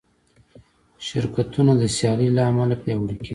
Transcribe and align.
شرکتونه 1.07 1.73
د 1.81 1.83
سیالۍ 1.95 2.29
له 2.37 2.41
امله 2.49 2.75
پیاوړي 2.83 3.15
کېږي. 3.19 3.29